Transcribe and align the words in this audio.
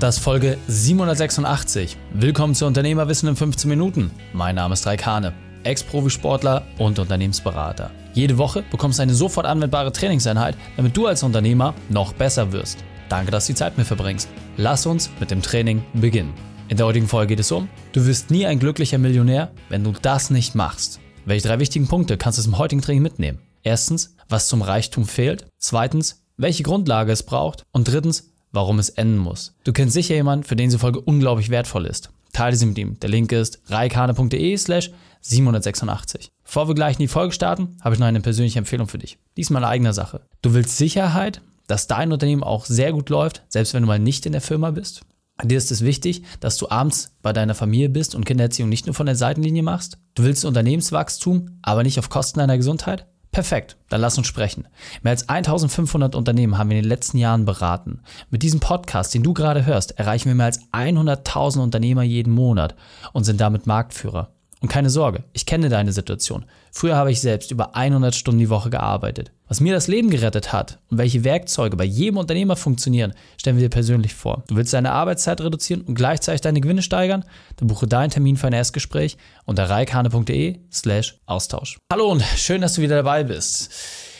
Das 0.00 0.16
ist 0.16 0.24
Folge 0.24 0.56
786. 0.66 1.94
Willkommen 2.14 2.54
zu 2.54 2.64
Unternehmerwissen 2.64 3.28
in 3.28 3.36
15 3.36 3.68
Minuten. 3.68 4.10
Mein 4.32 4.54
Name 4.54 4.72
ist 4.72 4.86
Raik 4.86 5.04
Hane, 5.04 5.34
Ex-Profisportler 5.62 6.62
und 6.78 6.98
Unternehmensberater. 6.98 7.90
Jede 8.14 8.38
Woche 8.38 8.64
bekommst 8.70 8.98
du 8.98 9.02
eine 9.02 9.12
sofort 9.12 9.44
anwendbare 9.44 9.92
Trainingseinheit, 9.92 10.56
damit 10.78 10.96
du 10.96 11.06
als 11.06 11.22
Unternehmer 11.22 11.74
noch 11.90 12.14
besser 12.14 12.50
wirst. 12.50 12.78
Danke, 13.10 13.30
dass 13.30 13.46
du 13.46 13.52
die 13.52 13.58
Zeit 13.58 13.76
mit 13.76 13.86
verbringst. 13.86 14.30
Lass 14.56 14.86
uns 14.86 15.10
mit 15.20 15.30
dem 15.30 15.42
Training 15.42 15.84
beginnen. 15.92 16.32
In 16.68 16.78
der 16.78 16.86
heutigen 16.86 17.06
Folge 17.06 17.34
geht 17.34 17.40
es 17.40 17.52
um, 17.52 17.68
du 17.92 18.06
wirst 18.06 18.30
nie 18.30 18.46
ein 18.46 18.58
glücklicher 18.58 18.96
Millionär, 18.96 19.50
wenn 19.68 19.84
du 19.84 19.92
das 19.92 20.30
nicht 20.30 20.54
machst. 20.54 20.98
Welche 21.26 21.46
drei 21.46 21.58
wichtigen 21.58 21.88
Punkte 21.88 22.16
kannst 22.16 22.38
du 22.38 22.48
im 22.48 22.56
heutigen 22.56 22.80
Training 22.80 23.02
mitnehmen? 23.02 23.40
Erstens, 23.62 24.16
was 24.30 24.48
zum 24.48 24.62
Reichtum 24.62 25.04
fehlt. 25.04 25.44
Zweitens, 25.58 26.22
welche 26.38 26.62
Grundlage 26.62 27.12
es 27.12 27.22
braucht. 27.22 27.64
Und 27.70 27.86
drittens, 27.86 28.30
warum 28.52 28.78
es 28.78 28.88
enden 28.88 29.18
muss. 29.18 29.54
Du 29.64 29.72
kennst 29.72 29.94
sicher 29.94 30.14
jemanden, 30.14 30.44
für 30.44 30.56
den 30.56 30.68
diese 30.68 30.78
Folge 30.78 31.00
unglaublich 31.00 31.50
wertvoll 31.50 31.86
ist. 31.86 32.10
Teile 32.32 32.56
sie 32.56 32.66
mit 32.66 32.78
ihm. 32.78 32.98
Der 33.00 33.10
Link 33.10 33.32
ist 33.32 33.60
reikane.de 33.68 34.56
slash 34.56 34.90
786. 35.20 36.30
Bevor 36.44 36.68
wir 36.68 36.74
gleich 36.74 36.96
in 36.96 37.00
die 37.00 37.08
Folge 37.08 37.32
starten, 37.32 37.76
habe 37.80 37.94
ich 37.94 38.00
noch 38.00 38.06
eine 38.06 38.20
persönliche 38.20 38.58
Empfehlung 38.58 38.88
für 38.88 38.98
dich. 38.98 39.18
Diesmal 39.36 39.64
eine 39.64 39.72
eigene 39.72 39.92
Sache. 39.92 40.22
Du 40.42 40.54
willst 40.54 40.76
Sicherheit, 40.76 41.42
dass 41.66 41.86
dein 41.86 42.12
Unternehmen 42.12 42.42
auch 42.42 42.64
sehr 42.64 42.92
gut 42.92 43.10
läuft, 43.10 43.42
selbst 43.48 43.74
wenn 43.74 43.82
du 43.82 43.86
mal 43.86 43.98
nicht 43.98 44.26
in 44.26 44.32
der 44.32 44.40
Firma 44.40 44.70
bist? 44.70 45.02
Dir 45.42 45.56
ist 45.56 45.70
es 45.70 45.84
wichtig, 45.84 46.22
dass 46.40 46.56
du 46.56 46.68
abends 46.68 47.16
bei 47.22 47.32
deiner 47.32 47.54
Familie 47.54 47.88
bist 47.88 48.14
und 48.14 48.26
Kindererziehung 48.26 48.68
nicht 48.68 48.86
nur 48.86 48.94
von 48.94 49.06
der 49.06 49.16
Seitenlinie 49.16 49.62
machst. 49.62 49.98
Du 50.14 50.22
willst 50.22 50.44
Unternehmenswachstum, 50.44 51.58
aber 51.62 51.82
nicht 51.82 51.98
auf 51.98 52.10
Kosten 52.10 52.40
deiner 52.40 52.58
Gesundheit? 52.58 53.06
Perfekt, 53.32 53.76
dann 53.88 54.00
lass 54.00 54.18
uns 54.18 54.26
sprechen. 54.26 54.66
Mehr 55.02 55.12
als 55.12 55.28
1500 55.28 56.16
Unternehmen 56.16 56.58
haben 56.58 56.70
wir 56.70 56.76
in 56.76 56.82
den 56.82 56.88
letzten 56.88 57.16
Jahren 57.16 57.44
beraten. 57.44 58.00
Mit 58.28 58.42
diesem 58.42 58.58
Podcast, 58.58 59.14
den 59.14 59.22
du 59.22 59.34
gerade 59.34 59.64
hörst, 59.64 59.92
erreichen 59.98 60.26
wir 60.26 60.34
mehr 60.34 60.46
als 60.46 60.60
100.000 60.72 61.62
Unternehmer 61.62 62.02
jeden 62.02 62.32
Monat 62.32 62.74
und 63.12 63.22
sind 63.22 63.40
damit 63.40 63.68
Marktführer. 63.68 64.32
Und 64.60 64.68
keine 64.68 64.90
Sorge, 64.90 65.24
ich 65.32 65.46
kenne 65.46 65.70
deine 65.70 65.92
Situation. 65.92 66.44
Früher 66.70 66.94
habe 66.94 67.10
ich 67.10 67.22
selbst 67.22 67.50
über 67.50 67.74
100 67.74 68.14
Stunden 68.14 68.38
die 68.38 68.50
Woche 68.50 68.68
gearbeitet. 68.68 69.32
Was 69.48 69.60
mir 69.60 69.72
das 69.72 69.88
Leben 69.88 70.10
gerettet 70.10 70.52
hat 70.52 70.78
und 70.90 70.98
welche 70.98 71.24
Werkzeuge 71.24 71.76
bei 71.76 71.84
jedem 71.84 72.18
Unternehmer 72.18 72.56
funktionieren, 72.56 73.14
stellen 73.38 73.56
wir 73.56 73.64
dir 73.64 73.70
persönlich 73.70 74.14
vor. 74.14 74.44
Du 74.48 74.56
willst 74.56 74.74
deine 74.74 74.92
Arbeitszeit 74.92 75.40
reduzieren 75.40 75.80
und 75.80 75.94
gleichzeitig 75.94 76.42
deine 76.42 76.60
Gewinne 76.60 76.82
steigern? 76.82 77.24
Dann 77.56 77.68
buche 77.68 77.86
deinen 77.86 78.10
Termin 78.10 78.36
für 78.36 78.48
ein 78.48 78.52
Erstgespräch 78.52 79.16
unter 79.46 79.68
reikane.de 79.70 80.58
slash 80.70 81.18
Austausch. 81.24 81.78
Hallo 81.90 82.10
und 82.10 82.22
schön, 82.36 82.60
dass 82.60 82.74
du 82.74 82.82
wieder 82.82 82.96
dabei 82.96 83.24
bist. 83.24 83.70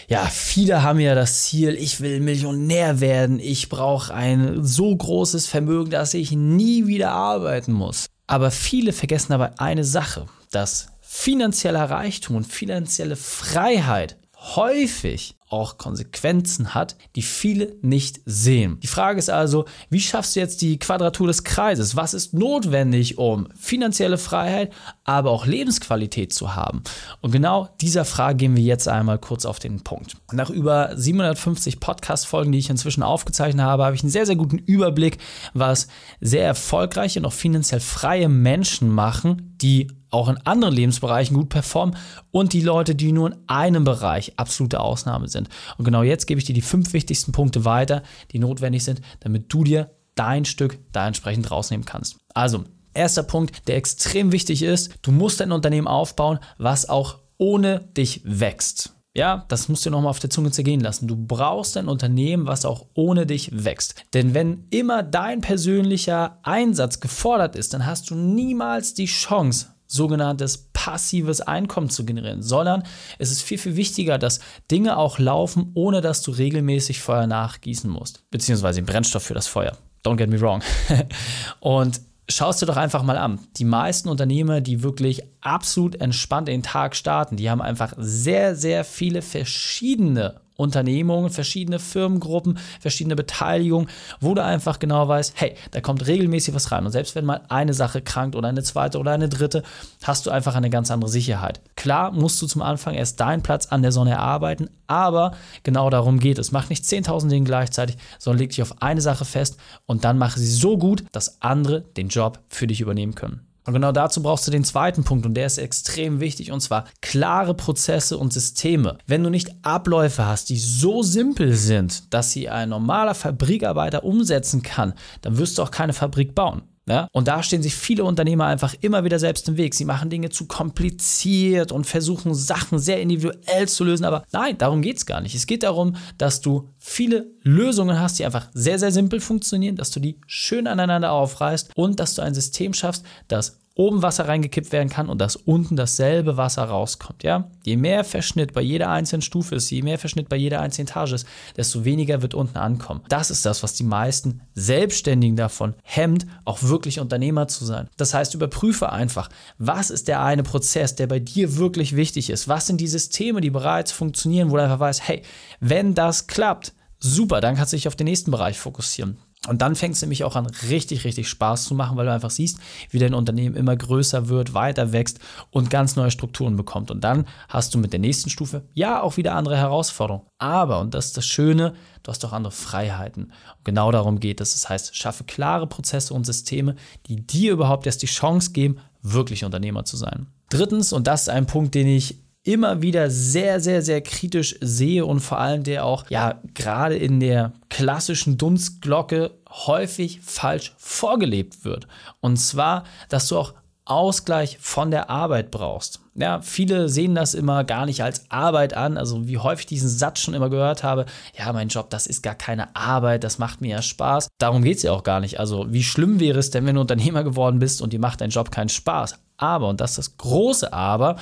Ja, 0.09 0.25
viele 0.25 0.83
haben 0.83 0.99
ja 0.99 1.15
das 1.15 1.43
Ziel, 1.45 1.77
ich 1.77 2.01
will 2.01 2.19
Millionär 2.19 2.99
werden, 2.99 3.39
ich 3.39 3.69
brauche 3.69 4.13
ein 4.13 4.65
so 4.65 4.97
großes 4.97 5.47
Vermögen, 5.47 5.91
dass 5.91 6.15
ich 6.15 6.33
nie 6.33 6.89
wieder 6.89 7.13
arbeiten 7.13 7.73
muss. 7.73 8.07
Aber 8.31 8.53
viele 8.53 8.93
vergessen 8.93 9.33
dabei 9.33 9.59
eine 9.59 9.83
Sache, 9.83 10.27
dass 10.53 10.87
finanzieller 11.01 11.91
Reichtum 11.91 12.37
und 12.37 12.47
finanzielle 12.47 13.17
Freiheit 13.17 14.19
häufig 14.37 15.35
auch 15.51 15.79
Konsequenzen 15.79 16.75
hat, 16.75 16.97
die 17.17 17.23
viele 17.23 17.77
nicht 17.83 18.21
sehen. 18.25 18.79
Die 18.81 18.87
Frage 18.87 19.19
ist 19.19 19.31
also, 19.31 19.67
wie 19.91 20.01
schaffst 20.01 20.37
du 20.37 20.41
jetzt 20.41 20.63
die 20.63 20.79
Quadratur 20.79 21.27
des 21.27 21.45
Kreises? 21.45 21.97
Was 21.97 22.15
ist 22.15 22.33
notwendig, 22.33 23.19
um 23.19 23.49
finanzielle 23.55 24.17
Freiheit, 24.17 24.73
aber 25.05 25.31
auch 25.31 25.47
Lebensqualität 25.47 26.33
zu 26.33 26.55
haben? 26.55 26.83
Und 27.21 27.33
genau 27.33 27.69
dieser 27.81 28.05
Frage 28.05 28.37
gehen 28.37 28.57
wir 28.57 28.63
jetzt 28.63 28.89
einmal 28.89 29.19
kurz 29.19 29.45
auf 29.45 29.59
den 29.59 29.83
Punkt. 29.83 30.17
Nach 30.33 30.51
über 30.51 30.97
750 30.97 31.81
Podcast-Folgen, 31.81 32.53
die 32.53 32.59
ich 32.59 32.71
inzwischen 32.71 33.03
aufgezeichnet 33.03 33.65
habe, 33.67 33.85
habe 33.85 33.97
ich 33.97 34.03
einen 34.03 34.11
sehr, 34.11 34.27
sehr 34.27 34.37
guten 34.37 34.59
Überblick, 34.59 35.19
was 35.53 35.89
sehr 36.21 36.45
erfolgreiche 36.47 37.19
und 37.19 37.27
auch 37.27 37.33
finanziell 37.33 37.81
freie 37.81 38.29
Menschen 38.29 38.89
machen, 38.89 39.50
die 39.63 39.89
auch 40.11 40.29
in 40.29 40.39
anderen 40.39 40.75
Lebensbereichen 40.75 41.37
gut 41.37 41.49
performen 41.49 41.97
und 42.31 42.53
die 42.53 42.63
Leute, 42.63 42.95
die 42.95 43.13
nur 43.13 43.33
in 43.33 43.39
einem 43.47 43.85
Bereich 43.85 44.33
absolute 44.37 44.81
Ausnahme 44.81 45.29
sind. 45.29 45.49
Und 45.79 45.85
genau 45.85 46.03
jetzt 46.03 46.27
gebe 46.27 46.39
ich 46.39 46.45
dir 46.45 46.55
die 46.55 46.61
fünf 46.61 46.93
wichtigsten 46.93 47.33
Punkte 47.33 47.65
weiter, 47.65 48.03
die 48.33 48.39
notwendig 48.39 48.85
sind, 48.85 49.01
damit 49.21 49.53
du 49.53 49.65
dir 49.65 49.91
dein 50.15 50.45
Stück 50.45 50.79
da 50.93 51.07
entsprechend 51.07 51.51
rausnehmen 51.51 51.87
kannst. 51.87 52.17
Also, 52.35 52.65
erster 52.95 53.23
Punkt, 53.23 53.69
der 53.69 53.77
extrem 53.77 54.33
wichtig 54.33 54.63
ist, 54.63 54.95
du 55.03 55.13
musst 55.13 55.41
ein 55.41 55.53
Unternehmen 55.53 55.87
aufbauen, 55.87 56.41
was 56.59 56.89
auch 56.89 57.19
ohne 57.39 57.81
dich 57.97 58.21
wächst. 58.25 58.95
Ja, 59.15 59.45
das 59.49 59.69
musst 59.69 59.85
du 59.85 59.91
nochmal 59.91 60.11
auf 60.11 60.21
der 60.21 60.31
Zunge 60.31 60.53
zergehen 60.53 60.81
lassen. 60.81 61.09
Du 61.09 61.17
brauchst 61.17 61.77
ein 61.77 61.89
Unternehmen, 61.89 62.47
was 62.47 62.65
auch 62.65 62.87
ohne 62.95 63.27
dich 63.27 63.51
wächst. 63.53 63.97
Denn 64.15 64.35
wenn 64.35 64.67
immer 64.71 65.03
dein 65.03 65.41
persönlicher 65.41 66.39
Einsatz 66.43 67.01
gefordert 67.01 67.57
ist, 67.57 67.75
dann 67.75 67.87
hast 67.87 68.11
du 68.11 68.15
niemals 68.15 68.95
die 68.95 69.07
Chance, 69.07 69.67
sogenanntes 69.89 70.69
passives 70.73 71.41
Einkommen 71.41 71.91
zu 71.91 72.05
generieren, 72.05 72.43
sondern 72.43 72.85
es 73.19 73.33
ist 73.33 73.43
viel, 73.43 73.59
viel 73.59 73.75
wichtiger, 73.75 74.19
dass 74.19 74.39
Dinge 74.71 74.97
auch 74.97 75.19
laufen, 75.19 75.73
ohne 75.75 76.01
dass 76.01 76.23
du 76.23 76.31
regelmäßig 76.31 77.01
Feuer 77.01 77.27
nachgießen 77.27 77.91
musst, 77.91 78.23
beziehungsweise 78.31 78.83
Brennstoff 78.83 79.25
für 79.25 79.35
das 79.35 79.49
Feuer. 79.49 79.77
Don't 80.05 80.17
get 80.17 80.31
me 80.31 80.41
wrong. 80.41 80.63
Und 81.61 82.01
schaust 82.31 82.63
du 82.63 82.67
doch 82.67 82.77
einfach 82.77 83.03
mal 83.03 83.19
an. 83.19 83.41
Die 83.57 83.65
meisten 83.65 84.09
Unternehmer, 84.09 84.61
die 84.61 84.83
wirklich 84.83 85.23
absolut 85.41 86.01
entspannt 86.01 86.49
den 86.49 86.63
Tag 86.63 86.97
starten, 86.97 87.37
die 87.37 87.51
haben 87.51 87.61
einfach 87.61 87.93
sehr, 87.97 88.57
sehr 88.57 88.85
viele 88.85 89.23
verschiedene 89.23 90.41
Unternehmungen, 90.61 91.31
verschiedene 91.31 91.79
Firmengruppen, 91.79 92.59
verschiedene 92.81 93.17
Beteiligungen, 93.17 93.89
wo 94.21 94.35
du 94.35 94.45
einfach 94.45 94.79
genau 94.79 95.09
weißt, 95.09 95.35
hey, 95.37 95.55
da 95.71 95.81
kommt 95.81 96.07
regelmäßig 96.07 96.55
was 96.55 96.71
rein. 96.71 96.85
Und 96.87 96.93
selbst 96.93 97.15
wenn 97.15 97.25
mal 97.25 97.43
eine 97.49 97.75
Sache 97.75 98.03
krankt 98.03 98.37
oder 98.37 98.49
eine 98.49 98.63
zweite 98.63 98.99
oder 98.99 99.13
eine 99.13 99.29
dritte, 99.29 99.63
hast 100.03 100.27
du 100.27 100.31
einfach 100.31 100.55
eine 100.55 100.71
ganz 100.71 100.91
andere 100.91 101.11
Sicherheit. 101.11 101.61
Klar 101.77 102.13
musst 102.13 102.41
du 102.43 102.47
zum 102.47 102.63
Anfang 102.63 102.95
erst 102.95 103.21
deinen 103.21 103.43
Platz 103.43 103.67
an 103.67 103.83
der 103.83 103.93
Sonne 103.93 104.13
erarbeiten, 104.13 104.71
aber 104.87 105.33
genau 105.63 105.91
darum 105.91 106.21
geht 106.21 106.39
es. 106.39 106.53
Mach 106.53 106.69
nicht 106.69 106.85
10.000 106.85 107.29
Dinge 107.29 107.47
gleichzeitig, 107.47 107.97
sondern 108.19 108.41
leg 108.41 108.51
dich 108.51 108.63
auf 108.63 108.83
eine 108.83 109.01
Sache 109.01 109.25
fest 109.25 109.57
und 109.87 110.05
dann 110.05 110.19
mach 110.19 110.37
sie 110.37 110.51
so 110.51 110.79
gut, 110.79 111.05
dass 111.13 111.41
andere 111.43 111.83
den 111.83 112.09
Job 112.09 112.41
für 112.49 112.67
dich 112.67 112.81
übernehmen 112.81 113.15
können. 113.15 113.50
Und 113.67 113.75
genau 113.75 113.93
dazu 113.93 114.23
brauchst 114.23 114.47
du 114.47 114.51
den 114.51 114.65
zweiten 114.65 115.05
Punkt 115.05 115.27
und 115.27 115.35
der 115.35 115.47
ist 115.47 115.59
extrem 115.59 116.21
wichtig 116.21 116.51
und 116.51 116.61
zwar 116.61 116.87
klare 117.03 117.55
Prozesse 117.55 118.17
und 118.17 118.33
Systeme. 118.33 118.99
Wenn 119.07 119.23
du 119.23 119.31
nicht 119.31 119.55
Abläufe 119.63 120.27
hast, 120.27 120.49
die 120.49 120.59
so 120.59 121.03
simpel 121.03 121.55
sind, 121.55 122.13
dass 122.13 122.33
sie 122.33 122.49
ein 122.49 122.71
normaler 122.71 123.15
Fabrikarbeiter 123.15 124.05
umsetzen 124.05 124.63
kann, 124.63 124.95
dann 125.23 125.37
wirst 125.37 125.59
du 125.59 125.63
auch 125.63 125.71
keine 125.71 125.93
Fabrik 125.93 126.35
bauen. 126.35 126.63
Ja? 126.91 127.09
Und 127.13 127.29
da 127.29 127.43
stehen 127.45 127.63
sich 127.63 127.77
viele 127.77 128.03
Unternehmer 128.03 128.47
einfach 128.47 128.75
immer 128.81 129.05
wieder 129.05 129.21
selbst 129.21 129.49
im 129.49 129.57
Weg. 129.57 129.77
Sie 129.77 129.85
machen 129.85 130.11
Dinge 130.11 130.31
zu 130.31 130.47
kompliziert 130.47 131.71
und 131.71 131.87
versuchen 131.87 132.35
Sachen 132.35 132.81
sehr 132.81 133.01
individuell 133.01 133.69
zu 133.69 133.85
lösen. 133.85 134.05
Aber 134.05 134.25
nein, 134.33 134.59
darum 134.59 134.83
geht 134.83 134.97
es 134.97 135.07
gar 135.07 135.21
nicht. 135.21 135.37
Es 135.37 135.47
geht 135.47 135.63
darum, 135.63 135.95
dass 136.19 136.41
du 136.41 136.69
viele 136.79 137.29
Lösungen 137.43 138.01
hast, 138.01 138.19
die 138.19 138.25
einfach 138.25 138.49
sehr, 138.55 138.81
sehr 138.81 138.91
simpel 138.91 139.21
funktionieren, 139.21 139.77
dass 139.77 139.93
du 139.93 140.01
die 140.01 140.19
schön 140.27 140.67
aneinander 140.67 141.13
aufreißt 141.13 141.71
und 141.77 142.01
dass 142.01 142.17
du 142.17 142.23
ein 142.23 142.35
System 142.35 142.75
schaffst, 142.75 143.05
das 143.29 143.61
oben 143.81 144.03
Wasser 144.03 144.29
reingekippt 144.29 144.73
werden 144.73 144.91
kann 144.91 145.09
und 145.09 145.23
dass 145.23 145.37
unten 145.37 145.75
dasselbe 145.75 146.37
Wasser 146.37 146.65
rauskommt. 146.65 147.23
Ja? 147.23 147.49
Je 147.65 147.79
mehr 147.79 148.05
Verschnitt 148.05 148.53
bei 148.53 148.61
jeder 148.61 148.91
einzelnen 148.91 149.23
Stufe 149.23 149.55
ist, 149.55 149.71
je 149.71 149.81
mehr 149.81 149.99
Verschnitt 149.99 150.29
bei 150.29 150.37
jeder 150.37 150.61
einzelnen 150.61 150.87
Etage 150.87 151.13
ist, 151.13 151.27
desto 151.57 151.87
weniger 151.87 152.21
wird 152.21 152.35
unten 152.35 152.59
ankommen. 152.59 153.01
Das 153.09 153.31
ist 153.31 153.47
das, 153.47 153.63
was 153.63 153.73
die 153.73 153.85
meisten 153.85 154.43
Selbstständigen 154.55 155.35
davon 155.35 155.75
hemmt, 155.83 156.27
auch 156.45 156.63
wirklich 156.63 157.01
Unternehmer 157.01 157.49
zu 157.49 157.65
sein. 157.65 157.89
Das 157.97 158.13
heißt, 158.13 158.35
überprüfe 158.35 158.93
einfach, 158.93 159.31
was 159.57 159.89
ist 159.89 160.09
der 160.09 160.23
eine 160.23 160.43
Prozess, 160.43 160.95
der 160.95 161.07
bei 161.07 161.19
dir 161.19 161.57
wirklich 161.57 161.97
wichtig 161.97 162.29
ist? 162.29 162.49
Was 162.49 162.67
sind 162.67 162.83
die 162.83 162.87
Systeme, 162.87 163.41
die 163.41 163.51
bereits 163.51 163.93
funktionieren, 163.93 164.51
wo 164.51 164.57
du 164.57 164.63
einfach 164.63 164.81
weißt, 164.81 165.09
hey, 165.09 165.23
wenn 165.61 165.95
das 165.95 166.27
klappt, 166.27 166.75
super, 166.99 167.41
dann 167.41 167.57
kannst 167.57 167.73
du 167.73 167.79
dich 167.79 167.89
auf 167.89 167.97
den 167.97 168.05
nächsten 168.05 168.31
Bereich 168.31 168.59
fokussieren. 168.59 169.17
Und 169.51 169.63
dann 169.63 169.75
fängt 169.75 169.97
es 169.97 170.03
nämlich 170.03 170.23
auch 170.23 170.37
an, 170.37 170.47
richtig, 170.47 171.03
richtig 171.03 171.29
Spaß 171.29 171.65
zu 171.65 171.75
machen, 171.75 171.97
weil 171.97 172.07
du 172.07 172.13
einfach 172.13 172.31
siehst, 172.31 172.61
wie 172.91 173.01
dein 173.01 173.15
Unternehmen 173.15 173.57
immer 173.57 173.75
größer 173.75 174.29
wird, 174.29 174.55
weiter 174.55 174.93
wächst 174.93 175.19
und 175.51 175.71
ganz 175.71 175.97
neue 175.97 176.13
Strukturen 176.13 176.57
bekommt. 176.57 176.93
Und 176.93 177.03
dann 177.03 177.27
hast 177.49 177.75
du 177.75 177.79
mit 177.79 177.93
der 177.93 177.99
nächsten 177.99 178.31
Stufe 178.31 178.63
ja 178.75 179.03
auch 179.03 179.17
wieder 179.17 179.35
andere 179.35 179.57
Herausforderungen. 179.57 180.25
Aber, 180.39 180.79
und 180.79 180.95
das 180.95 181.07
ist 181.07 181.17
das 181.17 181.27
Schöne, 181.27 181.75
du 182.05 182.13
hast 182.13 182.25
auch 182.25 182.33
andere 182.33 182.53
Freiheiten. 182.53 183.25
Und 183.25 183.65
genau 183.65 183.91
darum 183.91 184.21
geht 184.21 184.41
es. 184.41 184.53
Das 184.53 184.69
heißt, 184.69 184.97
schaffe 184.97 185.25
klare 185.25 185.67
Prozesse 185.67 186.15
und 186.15 186.25
Systeme, 186.25 186.77
die 187.09 187.27
dir 187.27 187.51
überhaupt 187.51 187.87
erst 187.87 188.03
die 188.03 188.07
Chance 188.07 188.53
geben, 188.53 188.79
wirklich 189.03 189.45
Unternehmer 189.45 189.85
zu 189.85 189.97
sein. 189.97 190.29
Drittens, 190.51 190.93
und 190.93 191.09
das 191.09 191.23
ist 191.23 191.29
ein 191.29 191.47
Punkt, 191.47 191.75
den 191.75 191.89
ich 191.89 192.21
immer 192.43 192.83
wieder 192.83 193.11
sehr, 193.11 193.61
sehr, 193.61 193.83
sehr 193.83 194.01
kritisch 194.01 194.57
sehe 194.61 195.05
und 195.05 195.21
vor 195.21 195.39
allem 195.39 195.63
der 195.63 195.85
auch, 195.85 196.09
ja, 196.09 196.41
gerade 196.55 196.97
in 196.97 197.21
der 197.21 197.53
klassischen 197.69 198.39
Dunstglocke 198.39 199.33
häufig 199.49 200.21
falsch 200.23 200.73
vorgelebt 200.79 201.65
wird. 201.65 201.87
Und 202.21 202.39
zwar, 202.39 202.85
dass 203.09 203.29
du 203.29 203.39
auch 203.39 203.55
Ausgleich 203.91 204.57
von 204.61 204.93
der 204.93 205.11
Arbeit 205.11 205.51
brauchst. 205.51 206.01
Ja, 206.15 206.41
viele 206.43 206.89
sehen 206.89 207.17
das 207.17 207.35
immer 207.35 207.65
gar 207.65 207.87
nicht 207.87 208.03
als 208.05 208.31
Arbeit 208.31 208.75
an. 208.75 208.97
Also 208.97 209.27
wie 209.27 209.39
häufig 209.39 209.67
diesen 209.67 209.89
Satz 209.89 210.21
schon 210.21 210.35
immer 210.35 210.49
gehört 210.49 210.85
habe, 210.85 211.07
ja, 211.37 211.53
mein 211.53 211.69
Job, 211.69 211.91
das 211.91 212.07
ist 212.07 212.23
gar 212.23 212.37
keine 212.37 212.77
Arbeit, 212.77 213.25
das 213.25 213.39
macht 213.39 213.61
mir 213.61 213.71
ja 213.71 213.83
Spaß. 213.83 214.29
Darum 214.39 214.63
geht 214.63 214.77
es 214.77 214.85
ja 214.85 214.93
auch 214.93 215.03
gar 215.03 215.19
nicht. 215.19 215.41
Also 215.41 215.67
wie 215.71 215.83
schlimm 215.83 216.21
wäre 216.21 216.39
es 216.39 216.51
denn, 216.51 216.67
wenn 216.67 216.77
du 216.77 216.81
Unternehmer 216.83 217.25
geworden 217.25 217.59
bist 217.59 217.83
und 217.83 217.93
dir 217.93 217.99
macht 217.99 218.21
dein 218.21 218.31
Job 218.31 218.53
keinen 218.53 218.69
Spaß? 218.69 219.19
Aber, 219.39 219.69
und 219.69 219.81
das 219.81 219.93
ist 219.93 219.99
das 219.99 220.17
große 220.19 220.73
Aber, 220.73 221.17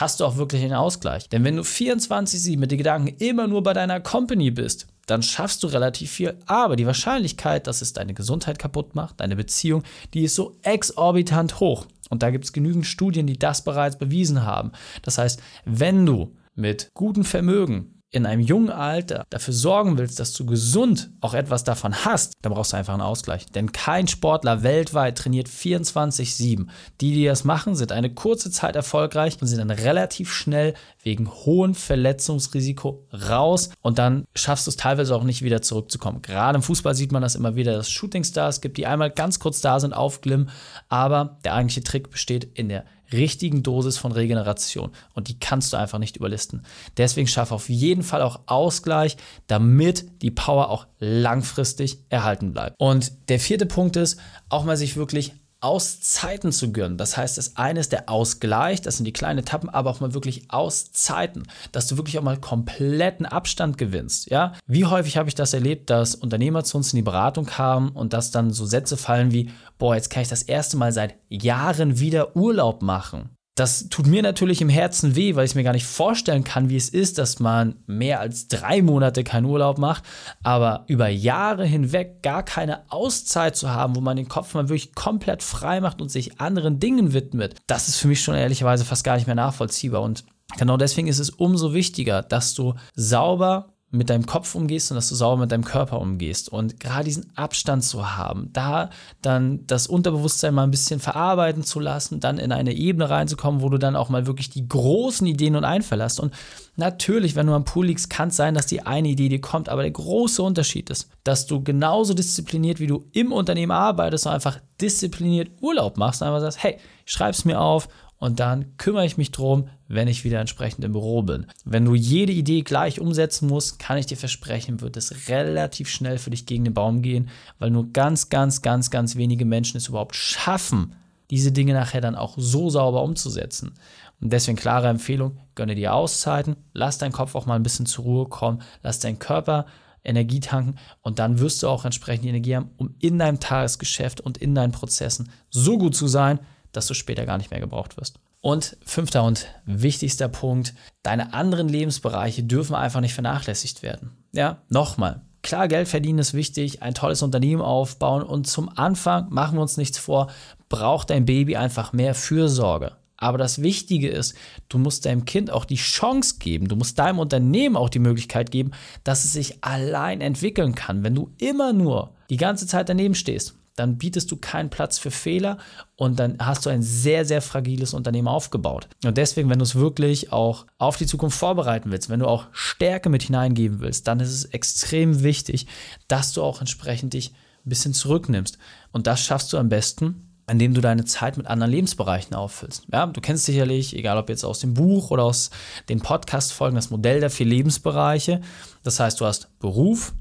hast 0.00 0.20
du 0.20 0.24
auch 0.24 0.36
wirklich 0.36 0.62
einen 0.62 0.74
Ausgleich. 0.74 1.28
Denn 1.28 1.44
wenn 1.44 1.56
du 1.56 1.62
24-7 1.62 2.58
mit 2.58 2.70
den 2.70 2.78
Gedanken 2.78 3.14
immer 3.18 3.46
nur 3.46 3.62
bei 3.62 3.72
deiner 3.72 4.00
Company 4.00 4.50
bist, 4.50 4.86
dann 5.06 5.22
schaffst 5.22 5.62
du 5.62 5.66
relativ 5.66 6.10
viel. 6.10 6.38
Aber 6.46 6.76
die 6.76 6.86
Wahrscheinlichkeit, 6.86 7.66
dass 7.66 7.82
es 7.82 7.92
deine 7.92 8.14
Gesundheit 8.14 8.58
kaputt 8.58 8.94
macht, 8.94 9.20
deine 9.20 9.36
Beziehung, 9.36 9.82
die 10.14 10.24
ist 10.24 10.34
so 10.34 10.56
exorbitant 10.62 11.60
hoch. 11.60 11.86
Und 12.10 12.22
da 12.22 12.30
gibt 12.30 12.44
es 12.44 12.52
genügend 12.52 12.86
Studien, 12.86 13.26
die 13.26 13.38
das 13.38 13.64
bereits 13.64 13.98
bewiesen 13.98 14.44
haben. 14.44 14.72
Das 15.02 15.18
heißt, 15.18 15.40
wenn 15.64 16.06
du 16.06 16.34
mit 16.54 16.90
gutem 16.94 17.24
Vermögen 17.24 17.93
in 18.14 18.26
einem 18.26 18.42
jungen 18.42 18.70
Alter 18.70 19.26
dafür 19.28 19.52
sorgen 19.52 19.98
willst, 19.98 20.20
dass 20.20 20.32
du 20.34 20.46
gesund 20.46 21.10
auch 21.20 21.34
etwas 21.34 21.64
davon 21.64 22.04
hast, 22.04 22.34
dann 22.42 22.52
brauchst 22.52 22.72
du 22.72 22.76
einfach 22.76 22.92
einen 22.92 23.02
Ausgleich. 23.02 23.46
Denn 23.46 23.72
kein 23.72 24.06
Sportler 24.06 24.62
weltweit 24.62 25.18
trainiert 25.18 25.48
24-7. 25.48 26.68
Die, 27.00 27.12
die 27.12 27.24
das 27.24 27.42
machen, 27.42 27.74
sind 27.74 27.90
eine 27.90 28.14
kurze 28.14 28.52
Zeit 28.52 28.76
erfolgreich 28.76 29.38
und 29.40 29.48
sind 29.48 29.58
dann 29.58 29.70
relativ 29.70 30.32
schnell 30.32 30.74
wegen 31.02 31.28
hohem 31.28 31.74
Verletzungsrisiko 31.74 33.04
raus 33.12 33.70
und 33.82 33.98
dann 33.98 34.26
schaffst 34.36 34.68
du 34.68 34.70
es 34.70 34.76
teilweise 34.76 35.16
auch 35.16 35.24
nicht 35.24 35.42
wieder 35.42 35.60
zurückzukommen. 35.60 36.22
Gerade 36.22 36.56
im 36.56 36.62
Fußball 36.62 36.94
sieht 36.94 37.10
man 37.10 37.22
das 37.22 37.34
immer 37.34 37.56
wieder, 37.56 37.72
dass 37.72 37.90
Shootingstars 37.90 38.60
gibt, 38.60 38.76
die 38.76 38.86
einmal 38.86 39.10
ganz 39.10 39.40
kurz 39.40 39.60
da 39.60 39.80
sind, 39.80 39.92
aufglimmen, 39.92 40.50
aber 40.88 41.38
der 41.44 41.54
eigentliche 41.54 41.82
Trick 41.82 42.10
besteht 42.10 42.44
in 42.54 42.68
der 42.68 42.84
richtigen 43.14 43.62
Dosis 43.62 43.98
von 43.98 44.12
Regeneration. 44.12 44.90
Und 45.14 45.28
die 45.28 45.38
kannst 45.38 45.72
du 45.72 45.76
einfach 45.76 45.98
nicht 45.98 46.16
überlisten. 46.16 46.62
Deswegen 46.96 47.26
schaffe 47.26 47.54
auf 47.54 47.68
jeden 47.68 48.02
Fall 48.02 48.22
auch 48.22 48.40
Ausgleich, 48.46 49.16
damit 49.46 50.22
die 50.22 50.30
Power 50.30 50.70
auch 50.70 50.86
langfristig 50.98 51.98
erhalten 52.08 52.52
bleibt. 52.52 52.74
Und 52.78 53.12
der 53.28 53.40
vierte 53.40 53.66
Punkt 53.66 53.96
ist, 53.96 54.18
auch 54.48 54.64
mal 54.64 54.76
sich 54.76 54.96
wirklich 54.96 55.32
Auszeiten 55.64 56.52
zu 56.52 56.72
gönnen. 56.72 56.98
Das 56.98 57.16
heißt, 57.16 57.38
das 57.38 57.56
eine 57.56 57.80
ist 57.80 57.90
der 57.92 58.10
Ausgleich, 58.10 58.82
das 58.82 58.98
sind 58.98 59.06
die 59.06 59.14
kleinen 59.14 59.38
Etappen, 59.38 59.70
aber 59.70 59.90
auch 59.90 60.00
mal 60.00 60.12
wirklich 60.12 60.50
Auszeiten, 60.50 61.44
dass 61.72 61.86
du 61.86 61.96
wirklich 61.96 62.18
auch 62.18 62.22
mal 62.22 62.36
kompletten 62.36 63.24
Abstand 63.24 63.78
gewinnst. 63.78 64.30
Ja, 64.30 64.52
wie 64.66 64.84
häufig 64.84 65.16
habe 65.16 65.30
ich 65.30 65.34
das 65.34 65.54
erlebt, 65.54 65.88
dass 65.88 66.14
Unternehmer 66.14 66.64
zu 66.64 66.76
uns 66.76 66.92
in 66.92 66.98
die 66.98 67.02
Beratung 67.02 67.46
kamen 67.46 67.90
und 67.90 68.12
dass 68.12 68.30
dann 68.30 68.50
so 68.50 68.66
Sätze 68.66 68.98
fallen 68.98 69.32
wie, 69.32 69.50
boah, 69.78 69.94
jetzt 69.94 70.10
kann 70.10 70.22
ich 70.22 70.28
das 70.28 70.42
erste 70.42 70.76
Mal 70.76 70.92
seit 70.92 71.14
Jahren 71.30 71.98
wieder 71.98 72.36
Urlaub 72.36 72.82
machen. 72.82 73.30
Das 73.54 73.88
tut 73.88 74.08
mir 74.08 74.20
natürlich 74.22 74.60
im 74.60 74.68
Herzen 74.68 75.14
weh, 75.14 75.36
weil 75.36 75.46
ich 75.46 75.54
mir 75.54 75.62
gar 75.62 75.72
nicht 75.72 75.86
vorstellen 75.86 76.42
kann, 76.42 76.70
wie 76.70 76.76
es 76.76 76.88
ist, 76.88 77.18
dass 77.18 77.38
man 77.38 77.76
mehr 77.86 78.18
als 78.18 78.48
drei 78.48 78.82
Monate 78.82 79.22
keinen 79.22 79.44
Urlaub 79.44 79.78
macht, 79.78 80.02
aber 80.42 80.84
über 80.88 81.08
Jahre 81.08 81.64
hinweg 81.64 82.22
gar 82.22 82.42
keine 82.42 82.90
Auszeit 82.90 83.54
zu 83.54 83.70
haben, 83.70 83.94
wo 83.94 84.00
man 84.00 84.16
den 84.16 84.28
Kopf 84.28 84.54
mal 84.54 84.68
wirklich 84.68 84.94
komplett 84.96 85.44
frei 85.44 85.80
macht 85.80 86.02
und 86.02 86.10
sich 86.10 86.40
anderen 86.40 86.80
Dingen 86.80 87.12
widmet. 87.12 87.54
Das 87.68 87.88
ist 87.88 87.98
für 87.98 88.08
mich 88.08 88.22
schon 88.22 88.34
ehrlicherweise 88.34 88.84
fast 88.84 89.04
gar 89.04 89.14
nicht 89.14 89.26
mehr 89.26 89.36
nachvollziehbar 89.36 90.02
und 90.02 90.24
Genau 90.58 90.76
deswegen 90.76 91.08
ist 91.08 91.18
es 91.18 91.30
umso 91.30 91.72
wichtiger, 91.72 92.22
dass 92.22 92.54
du 92.54 92.74
sauber 92.94 93.73
mit 93.94 94.10
deinem 94.10 94.26
Kopf 94.26 94.54
umgehst 94.54 94.90
und 94.90 94.96
dass 94.96 95.08
du 95.08 95.14
sauber 95.14 95.42
mit 95.42 95.52
deinem 95.52 95.64
Körper 95.64 96.00
umgehst. 96.00 96.48
Und 96.48 96.80
gerade 96.80 97.04
diesen 97.04 97.30
Abstand 97.36 97.84
zu 97.84 98.16
haben, 98.16 98.50
da 98.52 98.90
dann 99.22 99.66
das 99.66 99.86
Unterbewusstsein 99.86 100.54
mal 100.54 100.64
ein 100.64 100.70
bisschen 100.70 101.00
verarbeiten 101.00 101.62
zu 101.62 101.80
lassen, 101.80 102.20
dann 102.20 102.38
in 102.38 102.52
eine 102.52 102.72
Ebene 102.72 103.08
reinzukommen, 103.08 103.62
wo 103.62 103.68
du 103.68 103.78
dann 103.78 103.96
auch 103.96 104.08
mal 104.08 104.26
wirklich 104.26 104.50
die 104.50 104.68
großen 104.68 105.26
Ideen 105.26 105.56
und 105.56 105.64
Einfälle 105.64 106.04
hast. 106.04 106.20
Und 106.20 106.34
natürlich, 106.76 107.36
wenn 107.36 107.46
du 107.46 107.54
am 107.54 107.64
Pool 107.64 107.86
liegst, 107.86 108.10
kann 108.10 108.28
es 108.28 108.36
sein, 108.36 108.54
dass 108.54 108.66
die 108.66 108.82
eine 108.82 109.08
Idee 109.08 109.28
dir 109.28 109.40
kommt, 109.40 109.68
aber 109.68 109.82
der 109.82 109.92
große 109.92 110.42
Unterschied 110.42 110.90
ist, 110.90 111.08
dass 111.22 111.46
du 111.46 111.62
genauso 111.62 112.14
diszipliniert, 112.14 112.80
wie 112.80 112.88
du 112.88 113.04
im 113.12 113.32
Unternehmen 113.32 113.72
arbeitest 113.72 114.26
und 114.26 114.32
einfach 114.32 114.58
diszipliniert 114.80 115.50
Urlaub 115.60 115.96
machst 115.96 116.20
und 116.20 116.28
einfach 116.28 116.40
sagst, 116.40 116.62
hey, 116.62 116.78
schreib's 117.06 117.44
mir 117.44 117.60
auf 117.60 117.88
und 118.24 118.40
dann 118.40 118.78
kümmere 118.78 119.04
ich 119.04 119.18
mich 119.18 119.32
drum, 119.32 119.68
wenn 119.86 120.08
ich 120.08 120.24
wieder 120.24 120.40
entsprechend 120.40 120.82
im 120.82 120.92
Büro 120.92 121.20
bin. 121.20 121.44
Wenn 121.66 121.84
du 121.84 121.94
jede 121.94 122.32
Idee 122.32 122.62
gleich 122.62 122.98
umsetzen 122.98 123.48
musst, 123.48 123.78
kann 123.78 123.98
ich 123.98 124.06
dir 124.06 124.16
versprechen, 124.16 124.80
wird 124.80 124.96
es 124.96 125.28
relativ 125.28 125.90
schnell 125.90 126.16
für 126.16 126.30
dich 126.30 126.46
gegen 126.46 126.64
den 126.64 126.72
Baum 126.72 127.02
gehen, 127.02 127.28
weil 127.58 127.68
nur 127.68 127.92
ganz, 127.92 128.30
ganz, 128.30 128.62
ganz, 128.62 128.90
ganz 128.90 129.16
wenige 129.16 129.44
Menschen 129.44 129.76
es 129.76 129.88
überhaupt 129.88 130.16
schaffen, 130.16 130.94
diese 131.28 131.52
Dinge 131.52 131.74
nachher 131.74 132.00
dann 132.00 132.14
auch 132.14 132.32
so 132.38 132.70
sauber 132.70 133.02
umzusetzen. 133.02 133.74
Und 134.22 134.32
deswegen 134.32 134.56
klare 134.56 134.88
Empfehlung, 134.88 135.36
gönne 135.54 135.74
dir 135.74 135.92
Auszeiten, 135.92 136.56
lass 136.72 136.96
deinen 136.96 137.12
Kopf 137.12 137.34
auch 137.34 137.44
mal 137.44 137.56
ein 137.56 137.62
bisschen 137.62 137.84
zur 137.84 138.04
Ruhe 138.04 138.26
kommen, 138.26 138.62
lass 138.82 139.00
deinen 139.00 139.18
Körper 139.18 139.66
Energie 140.02 140.40
tanken 140.40 140.76
und 141.02 141.18
dann 141.18 141.40
wirst 141.40 141.62
du 141.62 141.68
auch 141.68 141.84
entsprechend 141.84 142.24
die 142.24 142.30
Energie 142.30 142.56
haben, 142.56 142.70
um 142.78 142.94
in 143.00 143.18
deinem 143.18 143.38
Tagesgeschäft 143.38 144.22
und 144.22 144.38
in 144.38 144.54
deinen 144.54 144.72
Prozessen 144.72 145.28
so 145.50 145.76
gut 145.76 145.94
zu 145.94 146.08
sein, 146.08 146.40
dass 146.76 146.86
du 146.86 146.94
später 146.94 147.26
gar 147.26 147.38
nicht 147.38 147.50
mehr 147.50 147.60
gebraucht 147.60 147.96
wirst. 147.96 148.18
Und 148.40 148.76
fünfter 148.84 149.24
und 149.24 149.46
wichtigster 149.64 150.28
Punkt, 150.28 150.74
deine 151.02 151.32
anderen 151.32 151.68
Lebensbereiche 151.68 152.42
dürfen 152.42 152.74
einfach 152.74 153.00
nicht 153.00 153.14
vernachlässigt 153.14 153.82
werden. 153.82 154.10
Ja, 154.32 154.62
nochmal. 154.68 155.22
Klar, 155.42 155.68
Geld 155.68 155.88
verdienen 155.88 156.18
ist 156.18 156.34
wichtig, 156.34 156.82
ein 156.82 156.94
tolles 156.94 157.22
Unternehmen 157.22 157.62
aufbauen 157.62 158.22
und 158.22 158.46
zum 158.46 158.68
Anfang, 158.68 159.28
machen 159.30 159.56
wir 159.56 159.62
uns 159.62 159.76
nichts 159.76 159.98
vor, 159.98 160.30
braucht 160.68 161.10
dein 161.10 161.26
Baby 161.26 161.56
einfach 161.56 161.92
mehr 161.92 162.14
Fürsorge. 162.14 162.92
Aber 163.16 163.38
das 163.38 163.62
Wichtige 163.62 164.08
ist, 164.08 164.34
du 164.68 164.78
musst 164.78 165.06
deinem 165.06 165.24
Kind 165.24 165.50
auch 165.50 165.64
die 165.64 165.76
Chance 165.76 166.36
geben, 166.38 166.68
du 166.68 166.76
musst 166.76 166.98
deinem 166.98 167.18
Unternehmen 167.18 167.76
auch 167.76 167.88
die 167.88 167.98
Möglichkeit 167.98 168.50
geben, 168.50 168.72
dass 169.04 169.24
es 169.24 169.32
sich 169.32 169.62
allein 169.62 170.20
entwickeln 170.20 170.74
kann. 170.74 171.02
Wenn 171.02 171.14
du 171.14 171.30
immer 171.38 171.72
nur 171.72 172.14
die 172.28 172.36
ganze 172.36 172.66
Zeit 172.66 172.88
daneben 172.88 173.14
stehst, 173.14 173.54
dann 173.76 173.98
bietest 173.98 174.30
du 174.30 174.36
keinen 174.36 174.70
Platz 174.70 174.98
für 174.98 175.10
Fehler 175.10 175.58
und 175.96 176.18
dann 176.18 176.36
hast 176.38 176.64
du 176.64 176.70
ein 176.70 176.82
sehr, 176.82 177.24
sehr 177.24 177.42
fragiles 177.42 177.92
Unternehmen 177.92 178.28
aufgebaut. 178.28 178.88
Und 179.04 179.16
deswegen, 179.18 179.50
wenn 179.50 179.58
du 179.58 179.64
es 179.64 179.74
wirklich 179.74 180.32
auch 180.32 180.66
auf 180.78 180.96
die 180.96 181.06
Zukunft 181.06 181.38
vorbereiten 181.38 181.90
willst, 181.90 182.08
wenn 182.08 182.20
du 182.20 182.26
auch 182.26 182.46
Stärke 182.52 183.08
mit 183.08 183.24
hineingeben 183.24 183.80
willst, 183.80 184.06
dann 184.06 184.20
ist 184.20 184.30
es 184.30 184.44
extrem 184.46 185.22
wichtig, 185.22 185.66
dass 186.08 186.32
du 186.32 186.42
auch 186.42 186.60
entsprechend 186.60 187.14
dich 187.14 187.32
ein 187.64 187.68
bisschen 187.68 187.94
zurücknimmst. 187.94 188.58
Und 188.92 189.06
das 189.06 189.20
schaffst 189.20 189.52
du 189.52 189.58
am 189.58 189.68
besten, 189.68 190.30
indem 190.48 190.74
du 190.74 190.80
deine 190.80 191.04
Zeit 191.04 191.36
mit 191.36 191.46
anderen 191.46 191.72
Lebensbereichen 191.72 192.34
auffüllst. 192.36 192.86
Ja, 192.92 193.06
du 193.06 193.20
kennst 193.20 193.46
sicherlich, 193.46 193.96
egal 193.96 194.18
ob 194.18 194.28
jetzt 194.28 194.44
aus 194.44 194.60
dem 194.60 194.74
Buch 194.74 195.10
oder 195.10 195.24
aus 195.24 195.50
den 195.88 196.00
Podcast-Folgen, 196.00 196.76
das 196.76 196.90
Modell 196.90 197.20
der 197.20 197.30
vier 197.30 197.46
Lebensbereiche. 197.46 198.40
Das 198.82 199.00
heißt, 199.00 199.20
du 199.20 199.24
hast 199.24 199.58
Beruf, 199.58 200.14